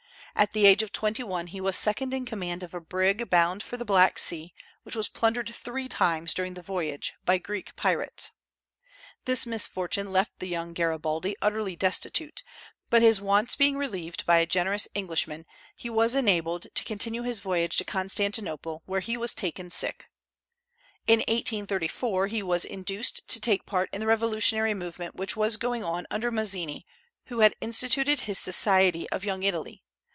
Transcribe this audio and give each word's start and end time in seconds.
At 0.33 0.53
the 0.53 0.65
age 0.65 0.81
of 0.81 0.91
twenty 0.91 1.21
one 1.23 1.47
he 1.47 1.61
was 1.61 1.77
second 1.77 2.13
in 2.15 2.25
command 2.25 2.63
of 2.63 2.73
a 2.73 2.79
brig 2.79 3.29
bound 3.29 3.61
for 3.61 3.75
the 3.77 3.85
Black 3.85 4.17
Sea, 4.17 4.53
which 4.81 4.95
was 4.95 5.07
plundered 5.09 5.53
three 5.53 5.87
times 5.89 6.33
during 6.33 6.53
the 6.55 6.63
voyage 6.63 7.13
by 7.25 7.37
Greek 7.37 7.75
pirates. 7.75 8.31
This 9.25 9.45
misfortune 9.45 10.11
left 10.11 10.31
the 10.39 10.47
young 10.47 10.73
Garibaldi 10.73 11.35
utterly 11.43 11.75
destitute; 11.75 12.41
but 12.89 13.03
his 13.03 13.21
wants 13.21 13.55
being 13.57 13.77
relieved 13.77 14.25
by 14.25 14.37
a 14.37 14.47
generous 14.47 14.87
Englishman, 14.95 15.45
he 15.75 15.89
was 15.91 16.15
enabled 16.15 16.65
to 16.73 16.83
continue 16.85 17.21
his 17.21 17.39
voyage 17.39 17.77
to 17.77 17.83
Constantinople, 17.85 18.81
where 18.87 19.01
he 19.01 19.17
was 19.17 19.35
taken 19.35 19.69
sick. 19.69 20.05
In 21.05 21.19
1834 21.19 22.27
he 22.27 22.41
was 22.41 22.65
induced 22.65 23.27
to 23.27 23.39
take 23.39 23.67
part 23.67 23.89
in 23.93 23.99
the 23.99 24.07
revolutionary 24.07 24.73
movement 24.73 25.13
which 25.13 25.35
was 25.35 25.57
going 25.57 25.83
on 25.83 26.07
under 26.09 26.31
Mazzini, 26.31 26.87
who 27.25 27.41
had 27.41 27.55
instituted 27.61 28.21
his 28.21 28.39
Society 28.39 29.07
of 29.11 29.23
Young 29.25 29.43
Italy. 29.43 29.83